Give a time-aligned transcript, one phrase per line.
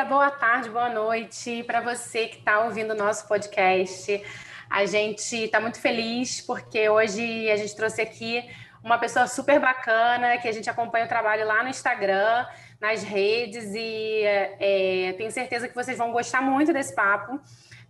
[0.00, 4.24] Dia, boa tarde, boa noite para você que está ouvindo o nosso podcast.
[4.70, 8.42] A gente está muito feliz porque hoje a gente trouxe aqui
[8.82, 12.46] uma pessoa super bacana que a gente acompanha o trabalho lá no Instagram,
[12.80, 17.38] nas redes e é, tenho certeza que vocês vão gostar muito desse papo.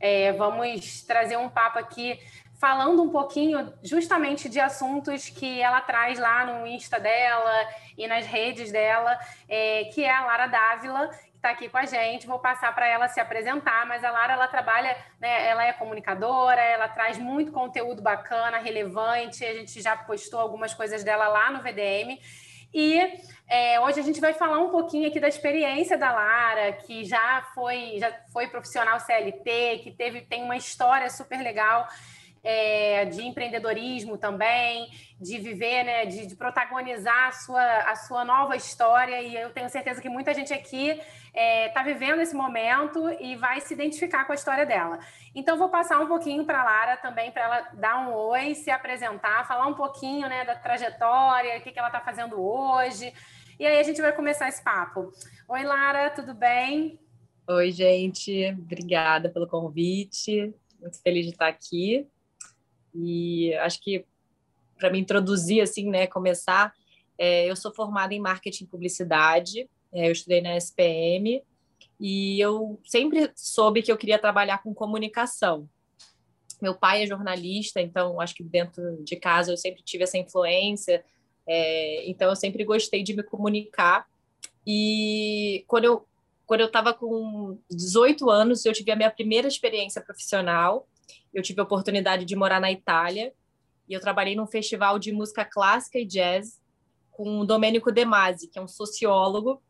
[0.01, 2.19] É, vamos trazer um papo aqui
[2.61, 7.51] falando um pouquinho justamente de assuntos que ela traz lá no Insta dela
[7.97, 9.19] e nas redes dela,
[9.49, 12.27] é, que é a Lara Dávila, que está aqui com a gente.
[12.27, 16.61] Vou passar para ela se apresentar, mas a Lara ela trabalha, né, ela é comunicadora,
[16.61, 19.43] ela traz muito conteúdo bacana, relevante.
[19.43, 22.21] A gente já postou algumas coisas dela lá no VDM.
[22.75, 23.01] E
[23.49, 27.43] é, hoje a gente vai falar um pouquinho aqui da experiência da Lara, que já
[27.55, 31.89] foi, já foi profissional CLT, que teve, tem uma história super legal
[32.43, 34.89] é, de empreendedorismo também,
[35.21, 39.21] de viver, né, de, de, protagonizar a sua, a sua nova história.
[39.21, 41.03] E eu tenho certeza que muita gente aqui está
[41.35, 44.99] é, tá vivendo esse momento e vai se identificar com a história dela.
[45.35, 48.71] Então, vou passar um pouquinho para a Lara também, para ela dar um oi, se
[48.71, 53.13] apresentar, falar um pouquinho né, da trajetória, o que, que ela está fazendo hoje.
[53.59, 55.13] E aí a gente vai começar esse papo.
[55.47, 56.99] Oi, Lara, tudo bem?
[57.47, 58.57] Oi, gente.
[58.59, 60.55] Obrigada pelo convite.
[60.81, 62.09] Muito feliz de estar aqui.
[62.95, 64.05] E acho que
[64.79, 66.73] para me introduzir assim, né, começar,
[67.19, 69.69] é, eu sou formada em marketing e publicidade.
[69.93, 71.43] É, eu estudei na SPM
[72.01, 75.69] e eu sempre soube que eu queria trabalhar com comunicação.
[76.61, 81.05] Meu pai é jornalista, então acho que dentro de casa eu sempre tive essa influência.
[81.47, 84.07] É, então eu sempre gostei de me comunicar.
[84.67, 86.07] E quando eu
[86.47, 90.89] quando eu estava com 18 anos, eu tive a minha primeira experiência profissional
[91.33, 93.33] eu tive a oportunidade de morar na Itália
[93.89, 96.61] e eu trabalhei num festival de música clássica e jazz
[97.11, 99.63] com o Domenico De Masi, que é um sociólogo,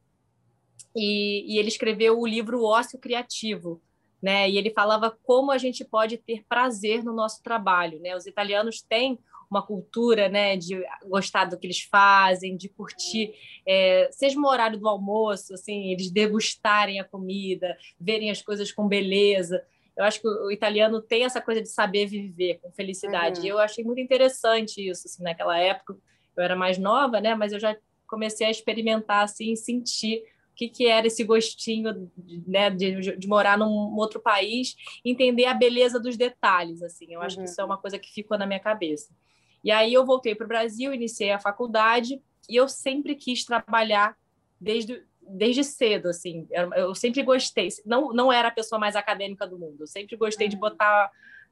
[0.95, 3.81] e, e ele escreveu o livro Ócio Criativo,
[4.23, 4.49] né?
[4.49, 8.15] E ele falava como a gente pode ter prazer no nosso trabalho, né?
[8.15, 9.19] Os italianos têm
[9.50, 13.34] uma cultura, né, de gostar do que eles fazem, de curtir,
[13.67, 18.87] é, seja no horário do almoço, assim, eles degustarem a comida, verem as coisas com
[18.87, 19.61] beleza
[20.00, 23.41] eu acho que o italiano tem essa coisa de saber viver com felicidade.
[23.41, 23.47] Uhum.
[23.47, 25.94] E eu achei muito interessante isso, assim, naquela época.
[26.34, 27.34] Eu era mais nova, né?
[27.34, 30.22] Mas eu já comecei a experimentar, assim, sentir
[30.53, 32.11] o que, que era esse gostinho,
[32.47, 32.71] né?
[32.71, 34.75] De, de morar num outro país,
[35.05, 37.12] entender a beleza dos detalhes, assim.
[37.12, 37.44] Eu acho uhum.
[37.44, 39.12] que isso é uma coisa que ficou na minha cabeça.
[39.62, 44.17] E aí eu voltei para o Brasil, iniciei a faculdade e eu sempre quis trabalhar
[44.59, 46.47] desde desde cedo, assim.
[46.50, 47.69] Eu, eu, sempre gostei.
[47.84, 49.81] Não, não era a pessoa mais acadêmica do mundo.
[49.81, 50.50] Eu sempre gostei uhum.
[50.50, 51.10] de botar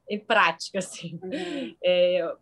[0.09, 1.19] em prática, assim.
[1.23, 1.75] Uhum.
[1.83, 2.35] É,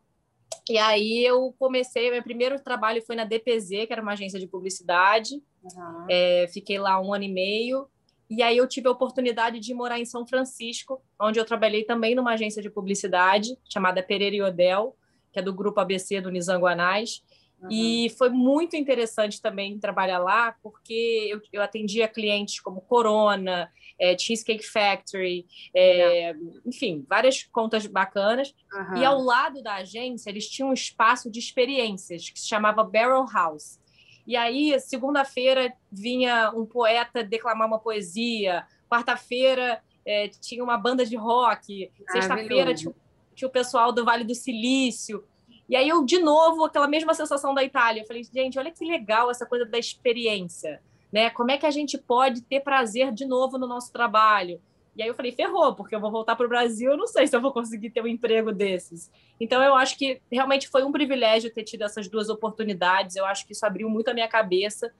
[0.70, 4.48] e aí eu comecei, meu primeiro trabalho foi na DPZ, que era uma agência de
[4.48, 5.36] publicidade.
[5.64, 6.06] Uhum.
[6.10, 7.88] É, fiquei lá um ano e meio.
[8.30, 12.14] E aí eu tive a oportunidade de morar em São Francisco, onde eu trabalhei também
[12.14, 14.98] numa agência de publicidade chamada Pereira e Odell,
[15.32, 17.24] que é do grupo ABC do Nizanguanais.
[17.62, 17.70] Uhum.
[17.72, 24.18] E foi muito interessante também trabalhar lá, porque eu, eu atendia clientes como Corona, é,
[24.18, 25.46] Cheesecake Factory,
[25.76, 26.36] é,
[26.66, 28.54] enfim, várias contas bacanas.
[28.72, 28.98] Uhum.
[28.98, 33.26] E ao lado da agência, eles tinham um espaço de experiências que se chamava Barrel
[33.34, 33.80] House.
[34.26, 41.16] E aí, segunda-feira, vinha um poeta declamar uma poesia, quarta-feira, é, tinha uma banda de
[41.16, 42.94] rock, sexta-feira, tinha,
[43.34, 45.24] tinha o pessoal do Vale do Silício.
[45.70, 48.02] E aí eu, de novo, aquela mesma sensação da Itália.
[48.02, 51.30] Eu falei, gente, olha que legal essa coisa da experiência, né?
[51.30, 54.62] Como é que a gente pode ter prazer de novo no nosso trabalho?
[54.96, 57.28] E aí eu falei, ferrou, porque eu vou voltar para o Brasil, eu não sei
[57.28, 59.12] se eu vou conseguir ter um emprego desses.
[59.40, 63.16] Então eu acho que realmente foi um privilégio ter tido essas duas oportunidades.
[63.16, 64.92] Eu acho que isso abriu muito a minha cabeça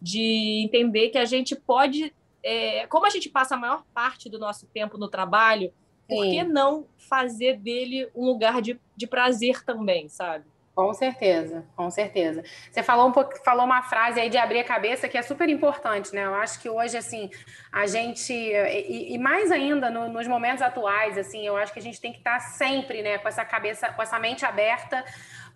[0.00, 4.38] de entender que a gente pode, é, como a gente passa a maior parte do
[4.38, 5.72] nosso tempo no trabalho,
[6.08, 10.44] por que não fazer dele um lugar de, de prazer também, sabe?
[10.76, 12.44] Com certeza, com certeza.
[12.70, 15.48] Você falou um pouco, falou uma frase aí de abrir a cabeça que é super
[15.48, 16.26] importante, né?
[16.26, 17.30] Eu acho que hoje, assim,
[17.72, 21.82] a gente, e, e mais ainda no, nos momentos atuais, assim, eu acho que a
[21.82, 25.02] gente tem que estar sempre, né, com essa cabeça, com essa mente aberta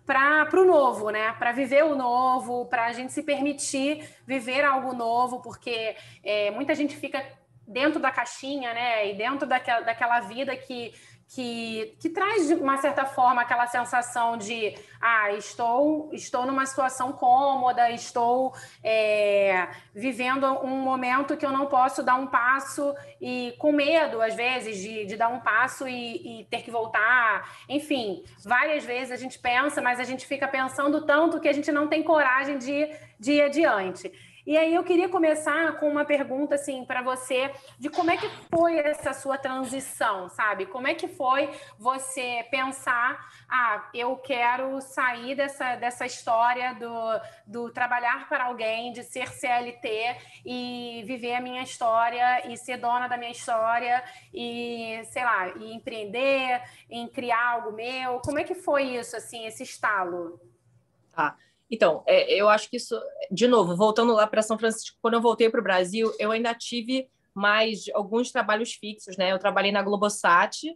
[0.07, 1.33] para o novo, né?
[1.37, 6.73] Para viver o novo, para a gente se permitir viver algo novo, porque é, muita
[6.73, 7.23] gente fica
[7.71, 9.09] dentro da caixinha, né?
[9.09, 10.93] E dentro daquela, daquela vida que,
[11.33, 17.13] que, que traz, de uma certa forma, aquela sensação de ah, estou, estou numa situação
[17.13, 18.53] cômoda, estou
[18.83, 24.35] é, vivendo um momento que eu não posso dar um passo e com medo, às
[24.35, 27.49] vezes, de, de dar um passo e, e ter que voltar.
[27.69, 31.71] Enfim, várias vezes a gente pensa, mas a gente fica pensando tanto que a gente
[31.71, 34.11] não tem coragem de, de ir adiante.
[34.45, 38.27] E aí eu queria começar com uma pergunta assim para você de como é que
[38.49, 40.65] foi essa sua transição, sabe?
[40.65, 47.69] Como é que foi você pensar, ah, eu quero sair dessa, dessa história do, do
[47.71, 53.17] trabalhar para alguém, de ser CLT e viver a minha história e ser dona da
[53.17, 54.03] minha história
[54.33, 58.19] e, sei lá, e empreender, em criar algo meu.
[58.21, 60.39] Como é que foi isso, assim, esse estalo?
[61.11, 61.37] Tá.
[61.71, 62.99] Então, é, eu acho que isso,
[63.31, 66.53] de novo, voltando lá para São Francisco, quando eu voltei para o Brasil, eu ainda
[66.53, 69.31] tive mais alguns trabalhos fixos, né?
[69.31, 70.67] Eu trabalhei na Globosat,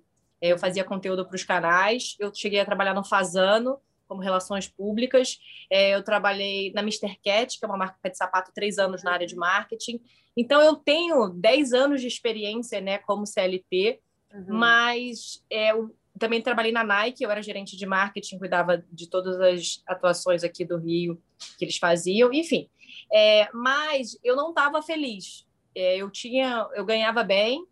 [0.41, 3.77] é, eu fazia conteúdo para os canais, eu cheguei a trabalhar no Fazano,
[4.07, 5.37] como relações públicas,
[5.69, 7.17] é, eu trabalhei na Mr.
[7.23, 9.99] Cat, que é uma marca de sapato, três anos na área de marketing.
[10.37, 13.99] Então, eu tenho dez anos de experiência, né, como CLT,
[14.31, 14.45] uhum.
[14.49, 15.71] mas é,
[16.19, 20.63] também trabalhei na Nike, eu era gerente de marketing, cuidava de todas as atuações aqui
[20.63, 21.21] do Rio
[21.57, 22.69] que eles faziam, enfim.
[23.13, 25.45] É, mas eu não estava feliz.
[25.75, 27.65] É, eu tinha, eu ganhava bem,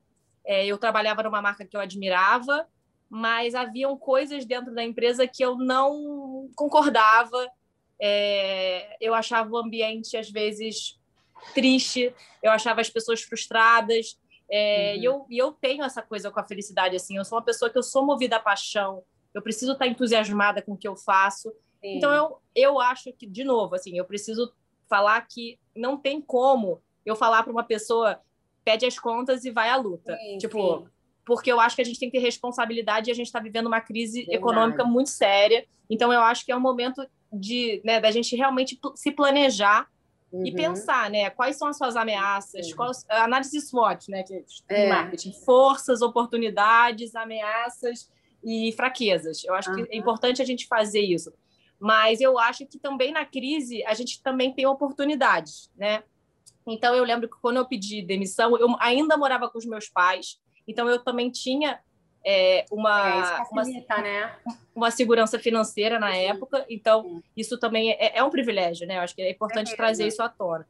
[0.45, 2.67] é, eu trabalhava numa marca que eu admirava,
[3.09, 7.47] mas haviam coisas dentro da empresa que eu não concordava.
[7.99, 10.99] É, eu achava o ambiente às vezes
[11.53, 14.17] triste, eu achava as pessoas frustradas,
[14.55, 15.01] é, uhum.
[15.01, 17.71] e, eu, e eu tenho essa coisa com a felicidade, assim, eu sou uma pessoa
[17.71, 19.01] que eu sou movida à paixão,
[19.33, 21.49] eu preciso estar entusiasmada com o que eu faço.
[21.81, 21.97] Sim.
[21.97, 24.53] Então, eu, eu acho que, de novo, assim, eu preciso
[24.87, 28.21] falar que não tem como eu falar para uma pessoa
[28.63, 30.15] pede as contas e vai à luta.
[30.17, 30.87] Sim, tipo, sim.
[31.25, 33.65] porque eu acho que a gente tem que ter responsabilidade e a gente está vivendo
[33.65, 34.37] uma crise Verdade.
[34.37, 35.65] econômica muito séria.
[35.89, 39.87] Então, eu acho que é um momento de, né, da gente realmente se planejar
[40.33, 40.47] Uhum.
[40.47, 41.29] E pensar, né?
[41.29, 42.69] Quais são as suas ameaças?
[42.69, 42.75] Uhum.
[42.75, 44.23] Qual, análise SWOT, né?
[44.23, 44.89] Que é.
[44.89, 45.31] marketing.
[45.45, 48.09] Forças, oportunidades, ameaças
[48.43, 49.43] e fraquezas.
[49.43, 49.85] Eu acho uhum.
[49.85, 51.31] que é importante a gente fazer isso.
[51.79, 56.03] Mas eu acho que também na crise a gente também tem oportunidades, né?
[56.65, 60.41] Então eu lembro que quando eu pedi demissão, eu ainda morava com os meus pais.
[60.67, 61.79] Então eu também tinha
[62.25, 63.63] é, uma, é, uma,
[64.01, 64.35] né?
[64.73, 68.97] uma segurança financeira na época, então isso também é, é, um privilégio, né?
[68.97, 70.65] Eu acho que é importante trazer isso à tona.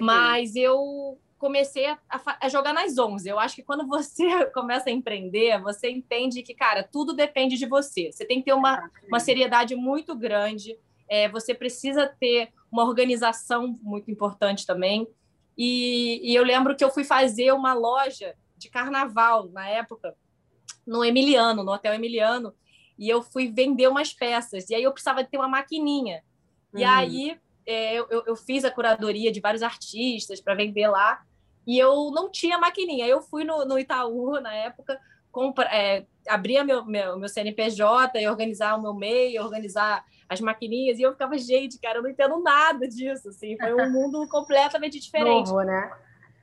[0.00, 1.98] Mas eu comecei a,
[2.40, 3.28] a, jogar nas 11.
[3.28, 7.66] Eu acho que quando você começa a empreender, você entende que, cara, tudo depende de
[7.66, 8.12] você.
[8.12, 10.76] Você tem que ter uma, uma seriedade muito grande,
[11.08, 15.08] é, você precisa ter uma organização muito importante também.
[15.56, 20.14] E, e eu lembro que eu fui fazer uma loja de carnaval na época
[20.90, 22.52] no Emiliano, no Hotel Emiliano,
[22.98, 24.68] e eu fui vender umas peças.
[24.68, 26.20] E aí eu precisava ter uma maquininha.
[26.74, 26.90] E uhum.
[26.90, 31.22] aí é, eu, eu, fiz a curadoria de vários artistas para vender lá,
[31.64, 33.06] e eu não tinha maquininha.
[33.06, 34.98] Eu fui no, no Itaú, na época,
[35.30, 40.98] compra, é, abria meu, meu, meu CNPJ e organizar o meu MEI, organizar as maquininhas,
[40.98, 44.98] e eu ficava, gente, cara, eu não entendo nada disso, assim, foi um mundo completamente
[44.98, 45.50] diferente.
[45.50, 45.92] Novo, né?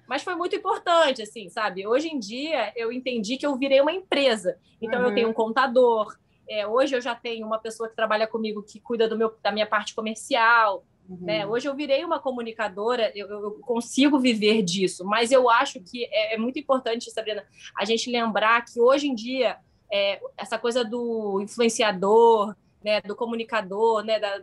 [0.07, 1.85] Mas foi muito importante, assim, sabe?
[1.85, 4.57] Hoje em dia eu entendi que eu virei uma empresa.
[4.81, 5.07] Então uhum.
[5.07, 6.15] eu tenho um contador.
[6.49, 9.51] É, hoje eu já tenho uma pessoa que trabalha comigo que cuida do meu, da
[9.51, 10.85] minha parte comercial.
[11.09, 11.17] Uhum.
[11.21, 11.45] Né?
[11.45, 16.35] Hoje eu virei uma comunicadora, eu, eu, consigo viver disso, mas eu acho que é,
[16.35, 17.45] é, muito importante, Sabrina,
[17.77, 19.57] a gente lembrar que hoje em dia
[19.91, 22.53] é, essa coisa do influenciador,
[22.83, 24.41] né, do comunicador, né, da,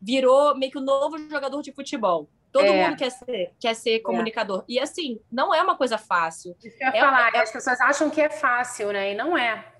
[0.00, 2.28] virou meio que o novo jogador de futebol.
[2.52, 2.86] Todo é.
[2.86, 3.98] mundo quer ser, quer ser é.
[4.00, 4.62] comunicador.
[4.68, 6.54] E assim, não é uma coisa fácil.
[6.62, 7.38] Isso que eu ia é, falar, é...
[7.38, 9.12] as pessoas acham que é fácil, né?
[9.12, 9.72] E não é.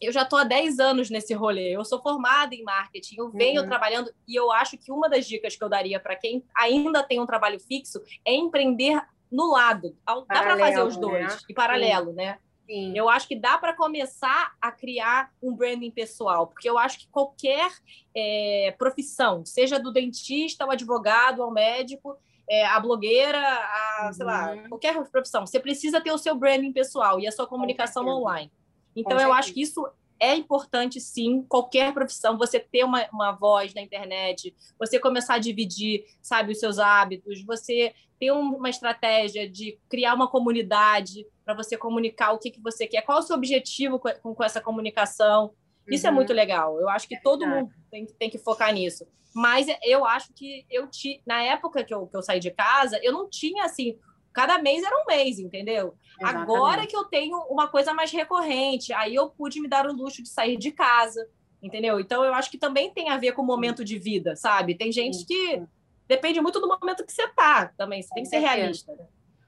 [0.00, 1.70] Eu já estou há 10 anos nesse rolê.
[1.70, 3.68] Eu sou formada em marketing, eu venho uhum.
[3.68, 7.20] trabalhando e eu acho que uma das dicas que eu daria para quem ainda tem
[7.20, 9.96] um trabalho fixo é empreender no lado.
[10.06, 11.38] Dá para fazer os dois, né?
[11.48, 12.16] e paralelo, Sim.
[12.16, 12.38] né?
[12.66, 12.92] Sim.
[12.96, 17.08] Eu acho que dá para começar a criar um branding pessoal, porque eu acho que
[17.08, 17.70] qualquer
[18.14, 22.18] é, profissão, seja do dentista, o advogado, ao médico,
[22.50, 24.12] é, a blogueira, a, uhum.
[24.12, 24.68] sei lá, uhum.
[24.68, 28.50] qualquer profissão, você precisa ter o seu branding pessoal e a sua comunicação online.
[28.94, 29.86] Então, eu acho que isso
[30.18, 35.38] é importante, sim, qualquer profissão, você ter uma, uma voz na internet, você começar a
[35.38, 41.76] dividir, sabe, os seus hábitos, você ter uma estratégia de criar uma comunidade para você
[41.76, 45.52] comunicar o que, que você quer, qual é o seu objetivo com, com essa comunicação.
[45.88, 46.14] Isso é uhum.
[46.14, 46.80] é muito legal.
[46.80, 49.06] Eu acho que é todo mundo tem, tem que focar nisso.
[49.34, 52.98] Mas eu acho que eu ti, na época que eu, que eu saí de casa,
[53.02, 53.98] eu não tinha assim
[54.36, 55.94] cada mês era um mês, entendeu?
[56.20, 56.42] Exatamente.
[56.42, 60.22] Agora que eu tenho uma coisa mais recorrente, aí eu pude me dar o luxo
[60.22, 61.26] de sair de casa,
[61.62, 61.98] entendeu?
[61.98, 64.74] Então eu acho que também tem a ver com o momento de vida, sabe?
[64.74, 65.62] Tem gente que
[66.08, 68.92] depende muito do momento que você tá também, você tem que ser realista.
[68.92, 69.04] Né?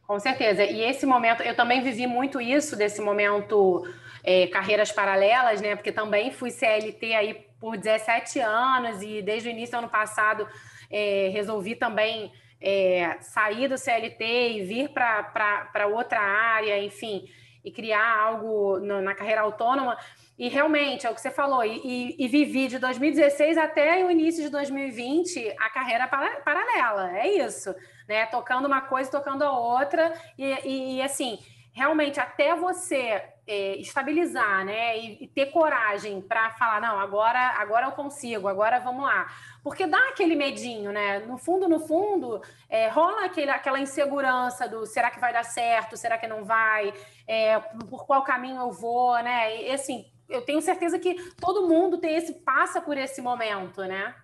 [0.07, 0.65] Com certeza.
[0.65, 3.87] E esse momento, eu também vivi muito isso, desse momento
[4.25, 5.77] é, carreiras paralelas, né?
[5.77, 10.49] Porque também fui CLT aí por 17 anos e desde o início do ano passado
[10.91, 17.25] é, resolvi também é, sair do CLT e vir para outra área, enfim,
[17.65, 19.97] e criar algo no, na carreira autônoma.
[20.39, 24.11] E realmente, é o que você falou, e, e, e, vivi de 2016 até o
[24.11, 27.75] início de 2020 a carreira para, paralela, é isso,
[28.07, 28.25] né?
[28.27, 31.41] Tocando uma coisa, tocando a outra, e, e assim,
[31.73, 34.97] realmente, até você é, estabilizar, né?
[34.97, 39.27] E, ter coragem para falar, não, agora, agora eu consigo, agora vamos lá.
[39.61, 41.19] Porque dá aquele medinho, né?
[41.19, 45.97] No fundo, no fundo, é, rola aquele, aquela insegurança do será que vai dar certo,
[45.97, 46.95] será que não vai,
[47.27, 47.59] é,
[47.91, 49.63] por qual caminho eu vou, né?
[49.63, 54.15] E assim eu tenho certeza que todo mundo tem esse passa por esse momento, né?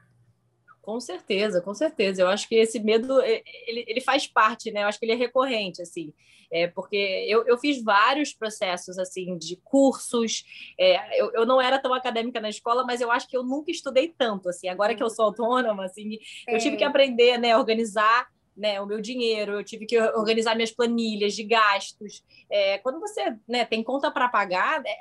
[0.83, 2.23] Com certeza, com certeza.
[2.23, 4.83] Eu acho que esse medo ele, ele faz parte, né?
[4.83, 6.13] Eu acho que ele é recorrente, assim,
[6.55, 6.97] é porque
[7.29, 10.45] eu, eu fiz vários processos assim de cursos.
[10.79, 13.71] É, eu, eu não era tão acadêmica na escola, mas eu acho que eu nunca
[13.71, 14.69] estudei tanto, assim.
[14.69, 19.01] Agora que eu sou autônoma, assim, eu tive que aprender, né, organizar né, o meu
[19.01, 22.23] dinheiro, eu tive que organizar minhas planilhas de gastos.
[22.49, 24.97] É, quando você né, tem conta para pagar, é,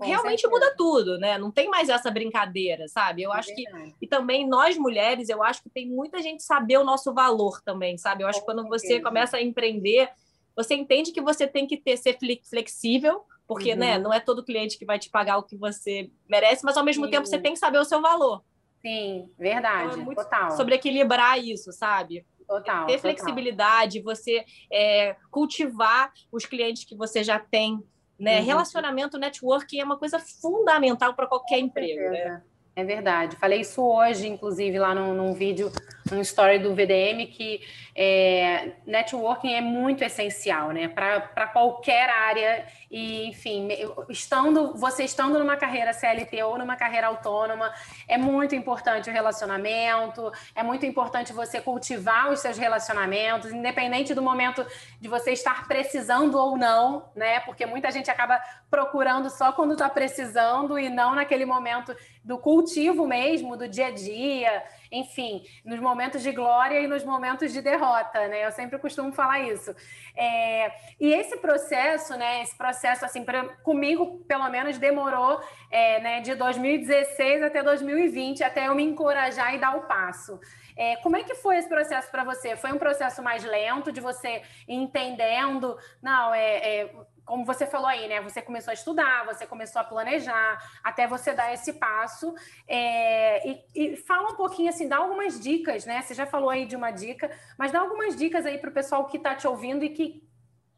[0.00, 0.66] realmente certeza.
[0.66, 1.38] muda tudo, né?
[1.38, 3.22] Não tem mais essa brincadeira, sabe?
[3.22, 3.90] Eu é acho verdade.
[3.92, 3.96] que.
[4.02, 7.96] E também nós mulheres, eu acho que tem muita gente saber o nosso valor também,
[7.98, 8.22] sabe?
[8.22, 10.08] Eu acho que quando você começa a empreender,
[10.54, 12.16] você entende que você tem que ter, ser
[12.48, 13.98] flexível, porque né, uhum.
[13.98, 16.84] né, não é todo cliente que vai te pagar o que você merece, mas ao
[16.84, 17.10] mesmo Sim.
[17.10, 18.42] tempo você tem que saber o seu valor.
[18.80, 19.88] Sim, verdade.
[19.88, 20.50] Então, é muito total.
[20.52, 22.24] Sobre equilibrar isso, sabe?
[22.46, 22.86] Total.
[22.86, 22.98] Ter total.
[23.00, 27.82] flexibilidade, você é, cultivar os clientes que você já tem
[28.18, 28.40] né?
[28.40, 28.46] Uhum.
[28.46, 32.10] Relacionamento, networking é uma coisa fundamental para qualquer emprego.
[32.10, 32.42] Né?
[32.74, 33.36] É verdade.
[33.36, 35.72] Falei isso hoje, inclusive, lá num, num vídeo,
[36.10, 37.60] num story do VDM, que
[37.98, 40.86] é, networking é muito essencial, né?
[40.86, 42.66] Para qualquer área.
[42.90, 43.68] E, enfim,
[44.10, 47.72] estando, você estando numa carreira CLT ou numa carreira autônoma,
[48.06, 54.20] é muito importante o relacionamento, é muito importante você cultivar os seus relacionamentos, independente do
[54.20, 54.64] momento
[55.00, 57.40] de você estar precisando ou não, né?
[57.40, 58.38] Porque muita gente acaba
[58.70, 63.90] procurando só quando está precisando e não naquele momento do cultivo mesmo, do dia a
[63.90, 68.46] dia enfim, nos momentos de glória e nos momentos de derrota, né?
[68.46, 69.74] Eu sempre costumo falar isso.
[70.16, 72.42] É, e esse processo, né?
[72.42, 75.40] Esse processo, assim, pra, comigo, pelo menos, demorou
[75.70, 80.38] é, né, de 2016 até 2020, até eu me encorajar e dar o passo.
[80.76, 82.54] É, como é que foi esse processo para você?
[82.56, 86.90] Foi um processo mais lento, de você entendendo, não, é, é
[87.26, 88.22] como você falou aí, né?
[88.22, 92.32] Você começou a estudar, você começou a planejar, até você dar esse passo.
[92.68, 96.00] É, e, e, fala um pouquinho assim, dá algumas dicas, né?
[96.00, 97.28] Você já falou aí de uma dica,
[97.58, 100.24] mas dá algumas dicas aí para o pessoal que está te ouvindo e que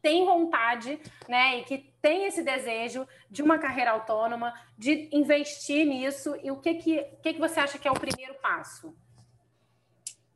[0.01, 1.59] tem vontade, né?
[1.59, 6.35] E que tem esse desejo de uma carreira autônoma, de investir nisso.
[6.41, 8.97] E o que que, que, que você acha que é o primeiro passo?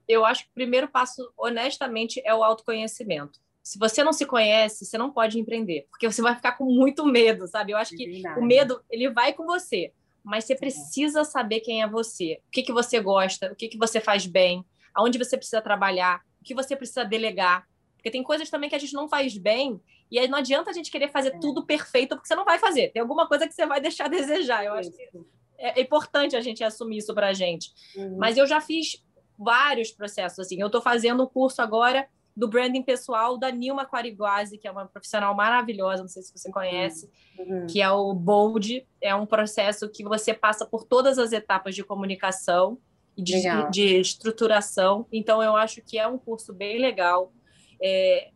[0.08, 4.86] Eu acho que o primeiro passo, honestamente, é o autoconhecimento se você não se conhece,
[4.86, 7.72] você não pode empreender, porque você vai ficar com muito medo, sabe?
[7.72, 11.88] Eu acho que o medo, ele vai com você, mas você precisa saber quem é
[11.88, 15.62] você, o que, que você gosta, o que, que você faz bem, aonde você precisa
[15.62, 17.66] trabalhar, o que você precisa delegar,
[17.96, 19.80] porque tem coisas também que a gente não faz bem,
[20.12, 21.40] e aí não adianta a gente querer fazer é.
[21.40, 24.10] tudo perfeito, porque você não vai fazer, tem alguma coisa que você vai deixar a
[24.10, 25.10] desejar, eu acho que
[25.58, 27.72] é importante a gente assumir isso para a gente.
[27.96, 28.18] Uhum.
[28.18, 29.02] Mas eu já fiz
[29.40, 32.06] vários processos, assim, eu estou fazendo um curso agora
[32.36, 36.52] do branding pessoal da Nilma Quariguazi, que é uma profissional maravilhosa, não sei se você
[36.52, 37.68] conhece, uhum.
[37.68, 38.86] que é o Bold.
[39.00, 42.80] É um processo que você passa por todas as etapas de comunicação
[43.16, 45.06] e de, de estruturação.
[45.12, 47.32] Então, eu acho que é um curso bem legal.
[47.82, 48.32] É,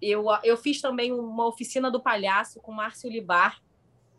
[0.00, 3.60] eu, eu fiz também uma oficina do palhaço com Márcio Libar,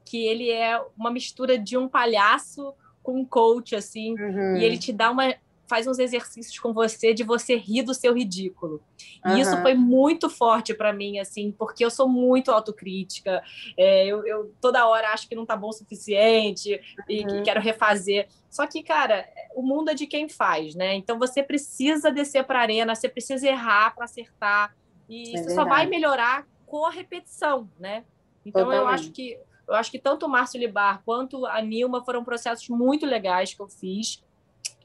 [0.05, 4.57] que ele é uma mistura de um palhaço com um coach, assim, uhum.
[4.57, 5.33] e ele te dá uma
[5.67, 8.81] faz uns exercícios com você de você rir do seu ridículo.
[9.25, 13.41] E isso foi muito forte para mim, assim, porque eu sou muito autocrítica.
[13.77, 17.43] É, eu, eu, toda hora acho que não tá bom o suficiente e uhum.
[17.43, 18.27] quero refazer.
[18.49, 20.93] Só que, cara, o mundo é de quem faz, né?
[20.95, 24.75] Então você precisa descer para a arena, você precisa errar para acertar.
[25.09, 28.03] E é você só vai melhorar com a repetição, né?
[28.45, 28.81] Então Totalmente.
[28.81, 32.67] eu acho que eu acho que tanto o Márcio Libar quanto a Nilma foram processos
[32.67, 34.21] muito legais que eu fiz.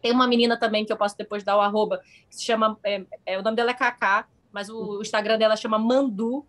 [0.00, 2.78] Tem uma menina também que eu posso depois dar o arroba, que se chama.
[2.84, 6.44] É, é o nome dela é Kaká, mas o, o, Instagram dela chama Mandu.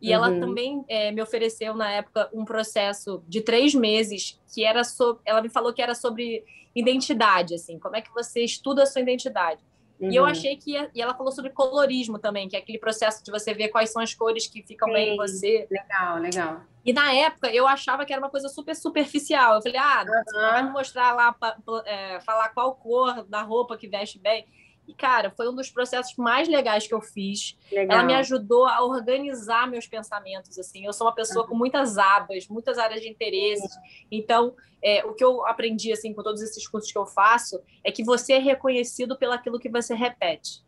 [0.00, 0.14] E uhum.
[0.14, 5.22] ela também é, me ofereceu, na época, um processo de três meses, que era sobre.
[5.24, 6.44] Ela me falou que era sobre
[6.74, 9.62] identidade, assim, como é que você estuda a sua identidade.
[10.04, 10.12] Uhum.
[10.12, 10.28] E eu uhum.
[10.28, 10.72] achei que.
[10.94, 14.02] E ela falou sobre colorismo também, que é aquele processo de você ver quais são
[14.02, 14.94] as cores que ficam Sim.
[14.94, 15.66] bem em você.
[15.70, 16.60] Legal, legal.
[16.84, 19.54] E na época eu achava que era uma coisa super superficial.
[19.54, 20.40] Eu falei, ah, uhum.
[20.40, 21.34] vai me mostrar lá,
[21.86, 24.46] é, falar qual cor da roupa que veste bem.
[24.86, 27.56] E, cara, foi um dos processos mais legais que eu fiz.
[27.72, 27.98] Legal.
[27.98, 30.84] Ela me ajudou a organizar meus pensamentos, assim.
[30.84, 31.50] Eu sou uma pessoa uhum.
[31.50, 33.78] com muitas abas, muitas áreas de interesse.
[34.10, 37.90] Então, é, o que eu aprendi, assim, com todos esses cursos que eu faço, é
[37.90, 40.62] que você é reconhecido pelo aquilo que você repete.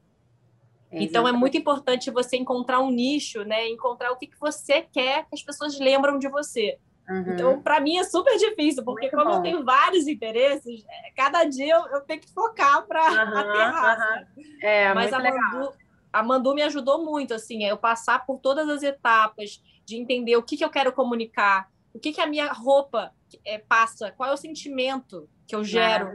[0.90, 3.68] Então, é muito importante você encontrar um nicho, né?
[3.68, 6.78] Encontrar o que, que você quer que as pessoas lembram de você.
[7.09, 7.33] Uhum.
[7.33, 9.37] Então, para mim é super difícil, porque Muito como bom.
[9.37, 14.29] eu tenho vários interesses, é, cada dia eu, eu tenho que focar para uhum, aterrar.
[14.37, 14.43] Uhum.
[14.61, 15.73] É, Mas a Mandu,
[16.13, 20.43] a Mandu me ajudou muito, assim, eu passar por todas as etapas de entender o
[20.43, 23.13] que, que eu quero comunicar, o que, que a minha roupa
[23.45, 26.11] é, passa, qual é o sentimento que eu gero,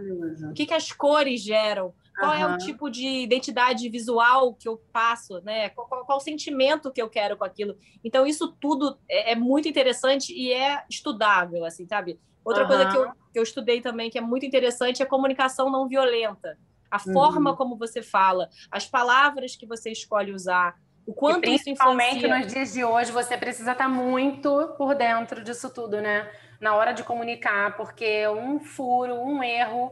[0.50, 2.40] o que, que as cores geram, qual uhum.
[2.40, 5.70] é o tipo de identidade visual que eu passo, né?
[5.70, 7.76] Qual, qual, qual, o sentimento que eu quero com aquilo.
[8.04, 12.20] Então, isso tudo é, é muito interessante e é estudável, assim, sabe?
[12.46, 12.68] Outra uhum.
[12.68, 16.58] coisa que eu, que eu estudei também, que é muito interessante, é comunicação não violenta.
[16.90, 17.14] A uhum.
[17.14, 20.76] forma como você fala, as palavras que você escolhe usar,
[21.06, 22.38] o quanto e principalmente isso influencia...
[22.38, 26.30] nos dias de hoje, você precisa estar muito por dentro disso tudo, né?
[26.60, 29.92] Na hora de comunicar, porque um furo, um erro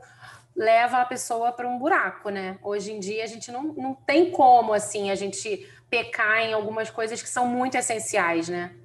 [0.59, 2.59] leva a pessoa para um buraco, né?
[2.61, 6.89] Hoje em dia a gente não, não tem como assim a gente pecar em algumas
[6.89, 8.75] coisas que são muito essenciais, né?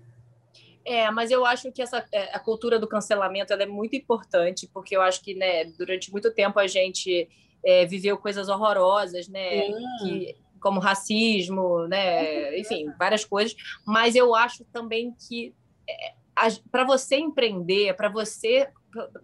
[0.84, 4.96] É, mas eu acho que essa é, a cultura do cancelamento é muito importante, porque
[4.96, 7.28] eu acho que né, durante muito tempo a gente
[7.64, 9.62] é, viveu coisas horrorosas, né?
[9.98, 12.56] Que, como racismo, né?
[12.56, 13.56] Enfim, várias coisas.
[13.84, 15.52] Mas eu acho também que
[15.90, 16.12] é,
[16.70, 18.68] para você empreender, para você,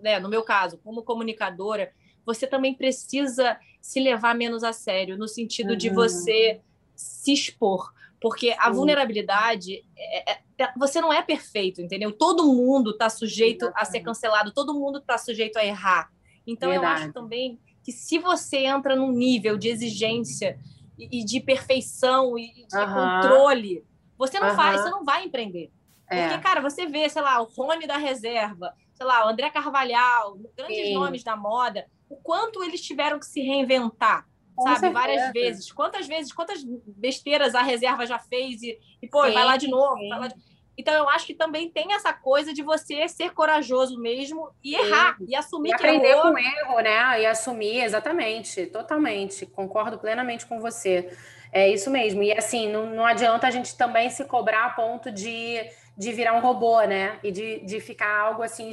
[0.00, 1.92] né, no meu caso, como comunicadora,
[2.24, 5.76] você também precisa se levar menos a sério, no sentido uhum.
[5.76, 6.60] de você
[6.94, 7.92] se expor.
[8.20, 12.12] Porque a vulnerabilidade, é, é, é, você não é perfeito, entendeu?
[12.12, 13.88] Todo mundo está sujeito Exatamente.
[13.88, 16.12] a ser cancelado, todo mundo está sujeito a errar.
[16.46, 17.00] Então, Verdade.
[17.00, 20.58] eu acho também que se você entra num nível de exigência
[20.98, 22.94] e, de perfeição e de uhum.
[22.94, 23.84] controle,
[24.18, 24.56] você não uhum.
[24.56, 25.70] faz, você não vai empreender.
[26.10, 26.28] É.
[26.28, 30.36] Porque, cara, você vê, sei lá, o Rony da reserva, sei lá, o André Carvalhal,
[30.54, 30.94] grandes Sim.
[30.94, 34.80] nomes da moda, o quanto eles tiveram que se reinventar, Com sabe?
[34.80, 35.00] Certeza.
[35.00, 35.72] Várias vezes.
[35.72, 39.68] Quantas vezes, quantas besteiras a reserva já fez e, e pô, sim, vai lá de
[39.68, 40.02] novo.
[40.08, 40.34] Lá de...
[40.76, 44.76] Então, eu acho que também tem essa coisa de você ser corajoso mesmo e sim.
[44.76, 46.32] errar, e assumir e que aprender errou.
[46.32, 47.22] com erro, né?
[47.22, 49.46] E assumir, exatamente, totalmente.
[49.46, 51.16] Concordo plenamente com você.
[51.52, 52.22] É isso mesmo.
[52.22, 55.60] E assim, não, não adianta a gente também se cobrar a ponto de,
[55.96, 57.20] de virar um robô, né?
[57.22, 58.70] E de, de ficar algo assim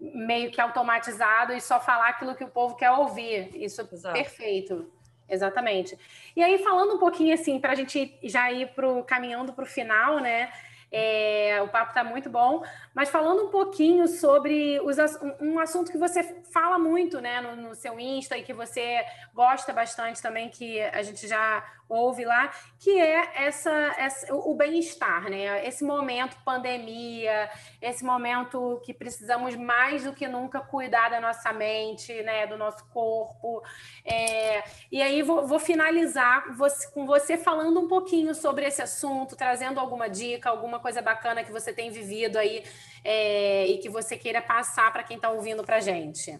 [0.00, 3.50] meio que automatizado e só falar aquilo que o povo quer ouvir.
[3.54, 4.90] Isso é perfeito.
[5.28, 5.98] Exatamente.
[6.34, 9.66] E aí, falando um pouquinho assim, para a gente já ir pro, caminhando para o
[9.66, 10.50] final, né?
[10.90, 11.27] É,
[11.60, 12.62] o papo está muito bom,
[12.94, 14.96] mas falando um pouquinho sobre os,
[15.40, 19.72] um assunto que você fala muito né, no, no seu Insta e que você gosta
[19.72, 25.66] bastante também, que a gente já ouve lá, que é essa, essa o bem-estar, né?
[25.66, 27.48] Esse momento pandemia,
[27.80, 32.46] esse momento que precisamos mais do que nunca cuidar da nossa mente, né?
[32.46, 33.62] Do nosso corpo.
[34.04, 39.34] É, e aí vou, vou finalizar você, com você falando um pouquinho sobre esse assunto,
[39.34, 42.62] trazendo alguma dica, alguma coisa bacana que você tem vivido aí
[43.04, 46.38] é, e que você queira passar para quem está ouvindo para gente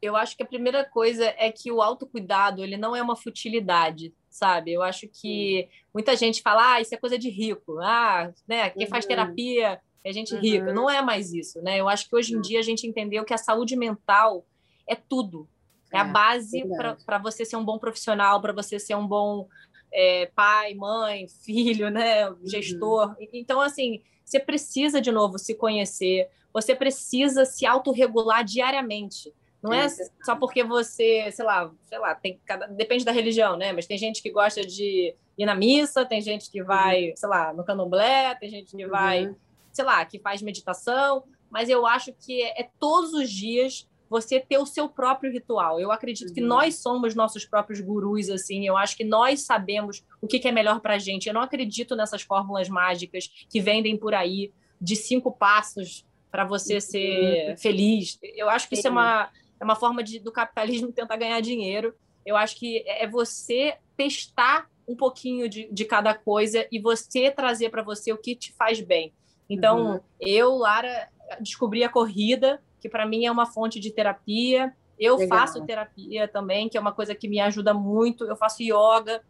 [0.00, 4.12] eu acho que a primeira coisa é que o autocuidado ele não é uma futilidade,
[4.28, 4.72] sabe?
[4.72, 8.70] Eu acho que muita gente fala, ah, isso é coisa de rico, ah, né?
[8.70, 8.90] Quem uhum.
[8.90, 10.40] faz terapia é gente uhum.
[10.40, 10.72] rica.
[10.72, 11.80] Não é mais isso, né?
[11.80, 14.44] Eu acho que hoje em dia a gente entendeu que a saúde mental
[14.86, 15.48] é tudo.
[15.92, 16.64] É, é a base
[17.04, 19.48] para você ser um bom profissional, para você ser um bom
[19.92, 22.28] é, pai, mãe, filho, né?
[22.28, 22.38] Uhum.
[22.44, 23.10] Gestor.
[23.10, 23.28] Uhum.
[23.32, 29.32] Então, assim, você precisa, de novo, se conhecer, você precisa se autorregular diariamente.
[29.62, 29.88] Não é
[30.24, 33.72] só porque você, sei lá, sei lá, tem cada, depende da religião, né?
[33.72, 37.16] Mas tem gente que gosta de ir na missa, tem gente que vai, uhum.
[37.16, 39.36] sei lá, no candomblé, tem gente que vai, uhum.
[39.72, 44.40] sei lá, que faz meditação, mas eu acho que é, é, todos os dias você
[44.40, 45.80] ter o seu próprio ritual.
[45.80, 46.34] Eu acredito uhum.
[46.34, 48.66] que nós somos nossos próprios gurus, assim.
[48.66, 51.26] Eu acho que nós sabemos o que, que é melhor para a gente.
[51.26, 56.74] Eu não acredito nessas fórmulas mágicas que vendem por aí de cinco passos para você
[56.74, 56.80] uhum.
[56.80, 58.18] ser feliz.
[58.22, 61.94] Eu acho que isso é uma é uma forma de, do capitalismo tentar ganhar dinheiro.
[62.24, 67.30] Eu acho que é, é você testar um pouquinho de, de cada coisa e você
[67.30, 69.12] trazer para você o que te faz bem.
[69.48, 70.00] Então, uhum.
[70.20, 71.08] eu, Lara,
[71.40, 74.72] descobri a corrida, que para mim é uma fonte de terapia.
[74.98, 75.40] Eu Legal.
[75.40, 78.24] faço terapia também, que é uma coisa que me ajuda muito.
[78.24, 79.20] Eu faço yoga.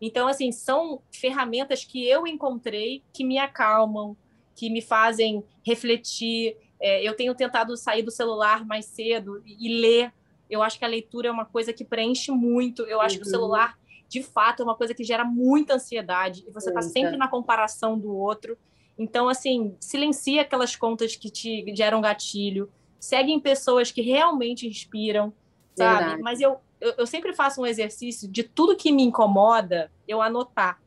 [0.00, 4.16] Então, assim, são ferramentas que eu encontrei que me acalmam,
[4.54, 10.12] que me fazem refletir, é, eu tenho tentado sair do celular mais cedo e, ler,
[10.48, 12.82] Eu acho que a leitura é uma coisa que preenche muito.
[12.82, 13.22] Eu acho uhum.
[13.22, 13.38] que o uhum.
[13.38, 16.44] celular, de fato, é uma coisa que gera muita ansiedade.
[16.48, 18.56] E você está sempre na comparação do outro.
[18.98, 22.70] Então, assim, silencia aquelas contas que te geram gatilho.
[23.00, 25.32] Segue em pessoas que realmente inspiram,
[25.74, 25.98] sabe?
[25.98, 26.22] Verdade.
[26.22, 30.78] Mas eu, eu, eu sempre faço um exercício de tudo que me incomoda, eu anotar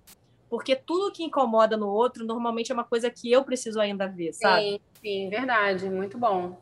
[0.54, 4.34] porque tudo que incomoda no outro normalmente é uma coisa que eu preciso ainda ver,
[4.34, 4.62] sabe?
[4.62, 6.62] Sim, sim, verdade, muito bom.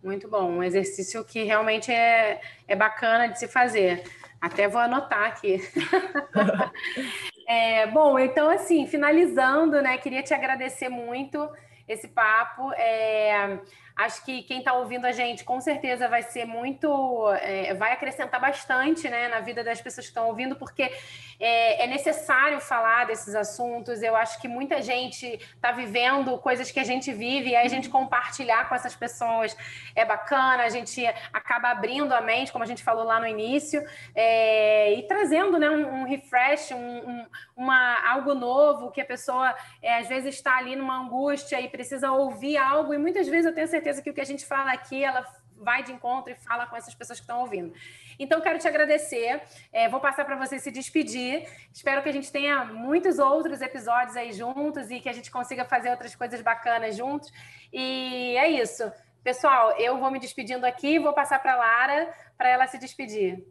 [0.00, 4.04] Muito bom, um exercício que realmente é, é bacana de se fazer.
[4.40, 5.60] Até vou anotar aqui.
[7.48, 9.98] é, bom, então assim, finalizando, né?
[9.98, 11.50] Queria te agradecer muito
[11.88, 12.72] esse papo.
[12.74, 13.58] É,
[13.96, 18.38] Acho que quem está ouvindo a gente com certeza vai ser muito, é, vai acrescentar
[18.38, 20.92] bastante né, na vida das pessoas que estão ouvindo, porque
[21.40, 24.02] é, é, necessário falar desses assuntos.
[24.02, 27.70] Eu acho que muita gente está vivendo coisas que a gente vive e aí a
[27.70, 29.56] gente compartilhar com essas pessoas
[29.94, 33.82] é bacana, a gente acaba abrindo a mente, como a gente falou lá no início,
[34.14, 39.56] é, e trazendo né, um, um refresh, um, um, uma, algo novo que a pessoa
[39.80, 43.54] é, às vezes está ali numa angústia e precisa ouvir algo, e muitas vezes eu
[43.54, 45.24] tenho certeza certeza que o que a gente fala aqui, ela
[45.58, 47.72] vai de encontro e fala com essas pessoas que estão ouvindo.
[48.18, 49.42] Então, quero te agradecer.
[49.72, 51.48] É, vou passar para você se despedir.
[51.72, 55.64] Espero que a gente tenha muitos outros episódios aí juntos e que a gente consiga
[55.64, 57.32] fazer outras coisas bacanas juntos.
[57.72, 58.90] E é isso.
[59.22, 63.44] Pessoal, eu vou me despedindo aqui, vou passar para a Lara para ela se despedir.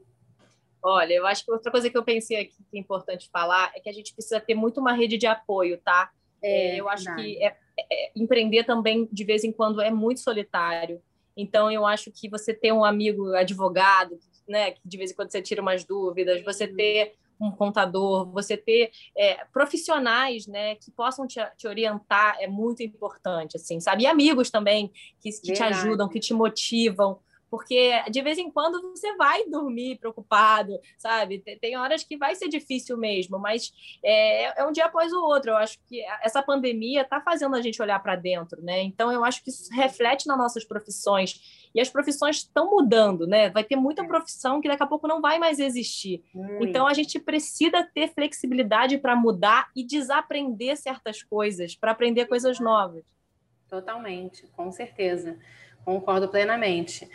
[0.82, 3.80] Olha, eu acho que outra coisa que eu pensei aqui que é importante falar é
[3.80, 6.12] que a gente precisa ter muito uma rede de apoio, tá?
[6.41, 11.01] É, eu acho que é, é, empreender também, de vez em quando, é muito solitário.
[11.35, 15.31] Então, eu acho que você ter um amigo advogado, né, que de vez em quando
[15.31, 16.75] você tira umas dúvidas, você uhum.
[16.75, 22.81] ter um contador, você ter é, profissionais, né, que possam te, te, orientar é muito
[22.81, 24.03] importante, assim, sabe?
[24.03, 27.19] E amigos também que, que te ajudam, que te motivam
[27.56, 31.39] porque de vez em quando você vai dormir preocupado, sabe?
[31.62, 33.72] Tem horas que vai ser difícil mesmo, mas
[34.04, 35.52] é, é um dia após o outro.
[35.52, 38.82] Eu acho que essa pandemia está fazendo a gente olhar para dentro, né?
[38.82, 43.50] Então eu acho que isso reflete nas nossas profissões e as profissões estão mudando, né?
[43.50, 44.06] Vai ter muita é.
[44.06, 46.26] profissão que daqui a pouco não vai mais existir.
[46.60, 52.60] Então a gente precisa ter flexibilidade para mudar e desaprender certas coisas, para aprender coisas
[52.60, 53.06] novas.
[53.70, 55.39] Totalmente, com certeza.
[55.86, 57.08] Concordo plenamente.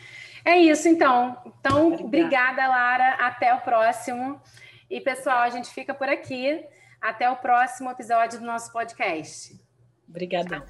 [0.45, 1.37] É isso, então.
[1.45, 2.05] Então, obrigada.
[2.05, 3.15] obrigada, Lara.
[3.21, 4.41] Até o próximo.
[4.89, 6.65] E, pessoal, a gente fica por aqui.
[7.01, 9.59] Até o próximo episódio do nosso podcast.
[10.09, 10.65] Obrigada.